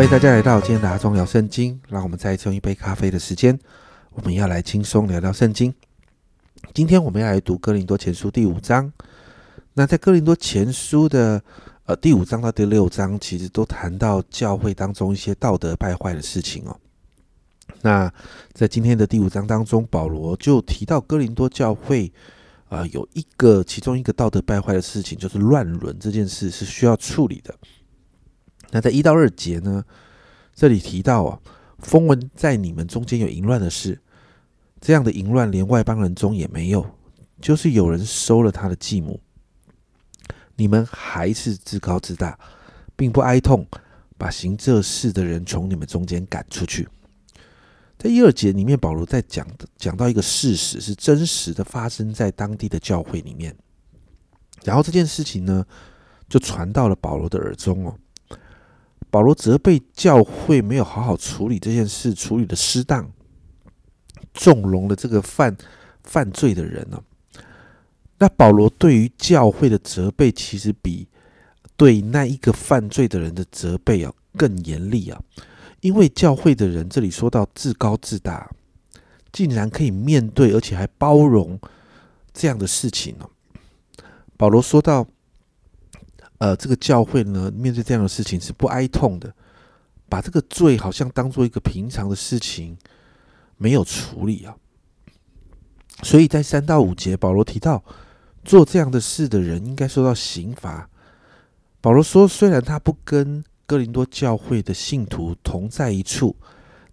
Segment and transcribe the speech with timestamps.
[0.00, 1.78] 欢迎大家来到今天的阿忠聊圣经。
[1.86, 3.58] 让我们再用一杯咖啡的时间，
[4.14, 5.74] 我们要来轻松聊聊圣经。
[6.72, 8.90] 今天我们要来读哥林多前书第五章。
[9.74, 11.42] 那在哥林多前书的
[11.84, 16.74] 呃第五章到第六章，其实都谈到教会当中一些道德败坏的事情哦。
[17.82, 18.10] 那
[18.54, 22.10] 在今天的第五章当中，保罗就提到哥林多教会
[22.70, 27.54] 啊有一个其中一个道德败坏的事情，就是乱伦这件事是需要处理的。
[28.70, 29.84] 那在一到二节呢，
[30.54, 31.40] 这里提到啊，
[31.78, 34.00] 风闻在你们中间有淫乱的事，
[34.80, 36.84] 这样的淫乱连外邦人中也没有，
[37.40, 39.20] 就是有人收了他的继母，
[40.56, 42.38] 你们还是自高自大，
[42.94, 43.66] 并不哀痛，
[44.16, 46.88] 把行这事的人从你们中间赶出去。
[47.98, 53.54] 在一二节里面，保罗在讲讲到一个事实，是真实的发生在当地的教会里面，
[54.64, 55.66] 然后这件事情呢，
[56.28, 57.94] 就传到了保罗的耳中哦。
[59.10, 63.10] 保罗责备教会没有好好处理这件事，处理的失当，
[64.32, 65.56] 纵容了这个犯
[66.04, 67.02] 犯罪的人呢。
[68.18, 71.08] 那保罗对于教会的责备，其实比
[71.76, 75.20] 对那一个犯罪的人的责备啊更严厉啊。
[75.80, 78.48] 因为教会的人，这里说到自高自大，
[79.32, 81.58] 竟然可以面对而且还包容
[82.32, 83.28] 这样的事情呢。
[84.36, 85.06] 保罗说到。
[86.40, 89.30] 呃，这个教会呢，面对这样的事情是不哀痛的，
[90.08, 92.78] 把这个罪好像当做一个平常的事情，
[93.58, 94.56] 没有处理啊。
[96.02, 97.84] 所以在三到五节，保罗提到
[98.42, 100.88] 做这样的事的人应该受到刑罚。
[101.82, 106.34] 保罗说，虽然他不跟哥林多教会的信徒同在一处，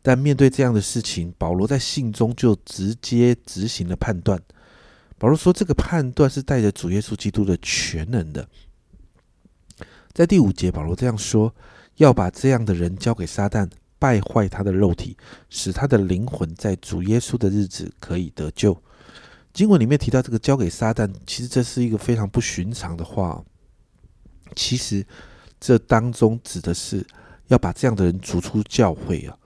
[0.01, 4.37] 但面对这样的事情，保罗在信中就直接执行了判断。
[5.17, 8.45] 保罗说，这个判断是带着主耶稣基督的全能的。
[10.17, 11.53] 在第五节，保罗这样说
[11.97, 13.69] ：“要把这样的人交给撒旦，
[13.99, 15.15] 败坏他的肉体，
[15.47, 18.75] 使他的灵魂在主耶稣的日子可以得救。”
[19.53, 23.45] 经文里面提到这个交给撒旦，其实这是一个非常不寻常的话。
[24.55, 25.05] 其实
[25.59, 27.05] 这当中指的是
[27.49, 29.37] 要把这样的人逐出教会啊，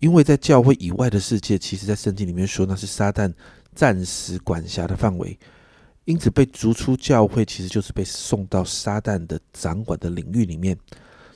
[0.00, 3.32] 因为在教会以外的世界，其实在圣经里面说那是撒旦
[3.72, 5.38] 暂时管辖的范围。
[6.08, 10.74] 因此，被逐出教会，其实就是被送到撒旦的掌管的领域里面，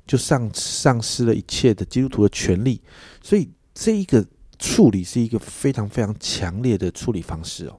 [0.07, 2.81] 就丧丧失了一切的基督徒的权利。
[3.23, 4.25] 所以，这一个
[4.59, 7.79] 处理是一个非常非常强烈的处理方式哦。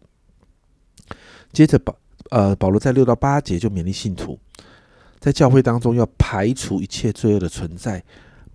[1.51, 1.97] 接着，保
[2.29, 4.37] 呃保罗在六到八节就勉励信徒，
[5.19, 8.03] 在教会当中要排除一切罪恶的存在，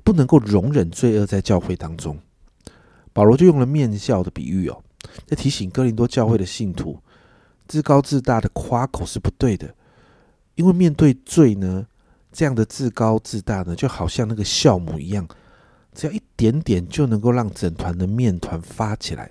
[0.05, 2.17] 不能够容忍罪恶在教会当中。
[3.13, 4.81] 保罗就用了面笑的比喻哦，
[5.27, 6.97] 在提醒哥林多教会的信徒。
[7.69, 9.73] 自高自大的夸口是不对的，
[10.55, 11.87] 因为面对罪呢，
[12.33, 15.29] 这样的自高自大呢，就好像那个酵母一样，
[15.93, 19.31] 只要一点点就能够让整团的面团发起来。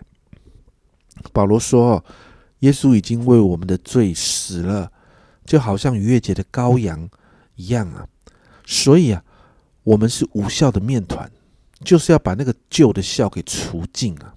[1.33, 2.05] 保罗说
[2.59, 4.91] ：“耶稣已经为我们的罪死了，
[5.43, 7.09] 就好像逾越节的羔羊
[7.55, 8.07] 一样啊。
[8.65, 9.23] 所以啊，
[9.83, 11.31] 我们是无效的面团，
[11.83, 14.35] 就是要把那个旧的酵给除尽啊。”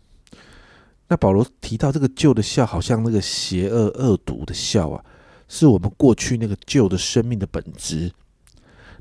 [1.11, 5.05] 那保罗提到这个旧的笑，好像那个邪恶恶毒的笑啊，
[5.49, 8.13] 是我们过去那个旧的生命的本质。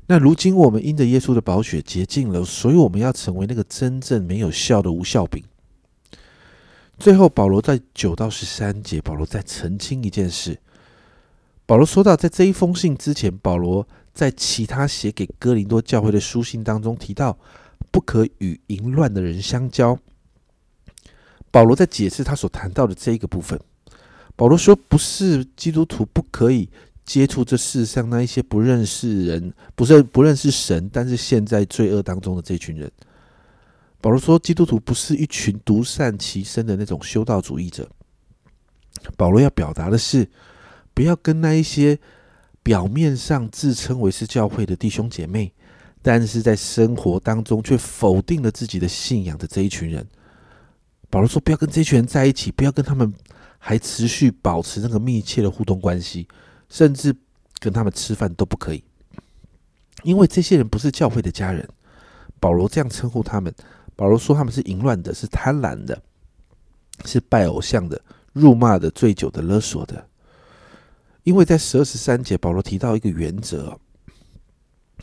[0.08, 5.40] 那如今我们因着耶稣的宝血洁净了，所以我们要成为那个真正没有笑的无笑饼。
[6.98, 10.58] 最后，保罗在九到十三节，保罗在澄清一件事。
[11.64, 17.38] 保罗说到，在这一封信之前，保罗在其他写给哥林多教会的书信当中提到，
[17.92, 19.96] 不可与淫乱的人相交。
[21.50, 23.58] 保罗在解释他所谈到的这一个部分。
[24.36, 26.68] 保罗说：“不是基督徒不可以
[27.04, 32.90] 接触这世上那一些不认识人、不是不认识神，但是陷在罪恶当中的这群人。”
[34.00, 37.86] 保罗说：“基督徒不是一群独善其身的那种修道主义者。”
[39.16, 40.28] 保罗要表达的是，
[40.94, 41.98] 不要跟那一些
[42.62, 45.52] 表面上自称为是教会的弟兄姐妹，
[46.00, 50.06] 但是在生活当中却否定了自己的信仰的这一群人。
[51.10, 53.12] 保罗说：“不要跟这群人在一起，不要跟他们
[53.58, 56.28] 还持续保持那个密切的互动关系，
[56.68, 57.14] 甚至
[57.58, 58.82] 跟他们吃饭都不可以，
[60.04, 61.68] 因为这些人不是教会的家人。”
[62.38, 63.54] 保罗这样称呼他们。
[63.96, 66.00] 保罗说：“他们是淫乱的，是贪婪的，
[67.04, 68.00] 是拜偶像的，
[68.32, 70.06] 辱骂的，醉酒的，勒索的。”
[71.24, 73.78] 因为在十二十三节，保罗提到一个原则：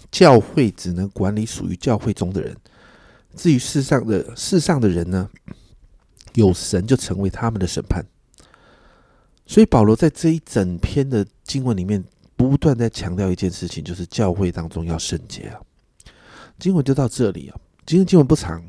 [0.09, 2.57] 教会只能管理属于教会中的人，
[3.35, 5.29] 至于世上的世上的人呢？
[6.37, 8.05] 有神就成为他们的审判，
[9.47, 12.03] 所以保罗在这一整篇的经文里面
[12.35, 15.59] 不断在强调一件事情，就是教会当中要圣洁啊。
[16.59, 17.59] 经文就到这里啊。
[17.87, 18.63] 今天经文不长，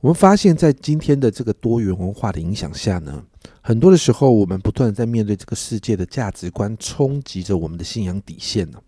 [0.00, 3.22] 我们发现，在今天的这个多元文化的影响下呢，
[3.60, 8.80] 很多的时候，我们不断在面对这个世界的价值观冲击着我们的信仰底线呢。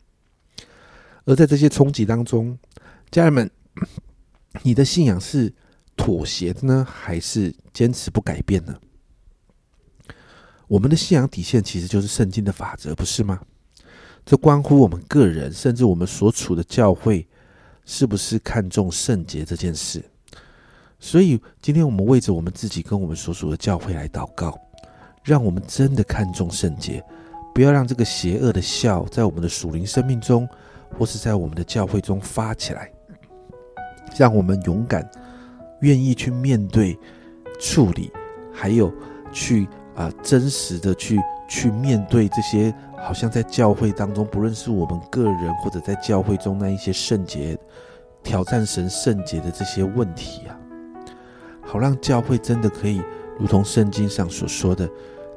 [1.26, 2.58] 而在这些冲击当中，
[3.11, 3.50] 家人们，
[4.62, 5.52] 你的信仰是
[5.96, 8.75] 妥协呢，还是坚持不改变呢？
[10.69, 13.40] 我们的信仰底线其实就是圣经的法则，不是吗？
[14.25, 17.26] 这关乎我们个人，甚至我们所处的教会，
[17.84, 20.04] 是不是看重圣洁这件事？
[20.98, 24.58] 所以，今天我们为着我们自己跟我们所属的教会来祷告，
[25.22, 27.04] 让我们真的看重圣洁，
[27.54, 30.49] 不要让这个邪恶的笑在我们的属灵生命中，
[30.99, 32.90] 或是在我们的教会中发起来。
[34.19, 35.08] 让我们勇敢、
[35.81, 36.99] 愿意去面对、
[37.61, 38.11] 处理，
[38.52, 38.93] 还有
[39.32, 42.75] 去啊真实的去去面对这些。
[42.99, 47.56] 好像在教会当中，不论是我们个人，或者在教会中那一些圣洁、
[48.20, 50.58] 挑战神圣洁的这些问题啊，
[51.62, 53.00] 好让教会真的可以
[53.38, 54.88] 如同圣经上所说的，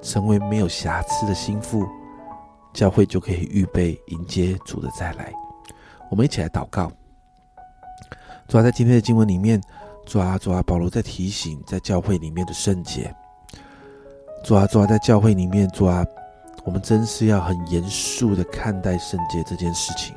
[0.01, 1.85] 成为没有瑕疵的心腹，
[2.73, 5.31] 教会就可以预备迎接主的再来。
[6.09, 6.91] 我们一起来祷告。
[8.47, 9.61] 主啊，在今天的经文里面，
[10.09, 13.13] 主啊，主啊，保罗在提醒在教会里面的圣洁。
[14.43, 16.03] 主啊，主啊，在教会里面，主啊。
[16.65, 20.13] 我们真是要很严肃的看待圣洁这件事情。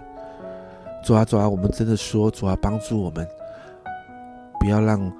[1.04, 3.26] 主啊，主啊，我们真的说，主啊，帮助我们，
[4.58, 5.12] 不要让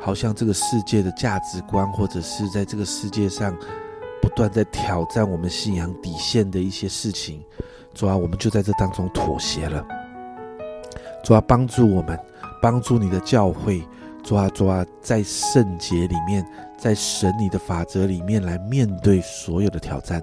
[0.00, 3.54] 好像这个世界的价值观，或者是在这个世界上
[4.20, 7.42] 不断在挑战我们信仰底线的一些事情，
[7.94, 9.86] 主啊，我们就在这当中妥协了。
[11.22, 12.18] 主啊，帮助我们，
[12.60, 13.86] 帮助你的教会，
[14.26, 16.44] 主啊，主啊，在圣洁里面。
[16.78, 20.22] 在神你的法则里面来面对所有的挑战，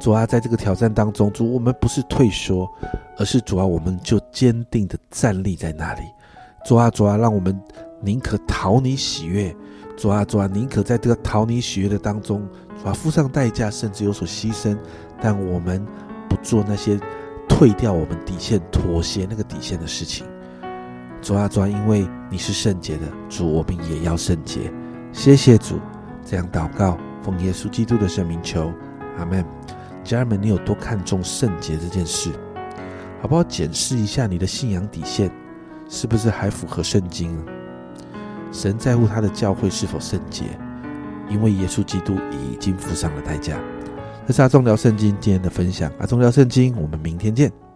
[0.00, 2.68] 主啊，在这个挑战当中，主我们不是退缩，
[3.16, 6.02] 而是主啊，我们就坚定的站立在那里。
[6.66, 7.56] 主啊，主啊，让我们
[8.00, 9.54] 宁可讨你喜悦，
[9.96, 12.42] 主啊，主啊，宁可在这个讨你喜悦的当中，
[12.82, 14.76] 主啊，付上代价，甚至有所牺牲，
[15.20, 15.86] 但我们
[16.28, 16.98] 不做那些
[17.48, 20.26] 退掉我们底线、妥协那个底线的事情。
[21.22, 24.72] 主啊，主，因为你是圣洁的主，我们也要圣洁。
[25.12, 25.78] 谢谢主。
[26.26, 28.72] 这样祷告，奉耶稣基督的圣名求，
[29.18, 29.44] 阿门。
[30.02, 32.32] 家人们，你有多看重圣洁这件事？
[33.20, 33.44] 好不好？
[33.44, 35.30] 检视一下你的信仰底线，
[35.88, 37.38] 是不是还符合圣经？
[38.50, 40.42] 神在乎他的教会是否圣洁，
[41.28, 43.56] 因为耶稣基督已经付上了代价。
[44.26, 47.71] 这是阿忠聊圣经今天的分享，阿忠聊圣经，我们明天见。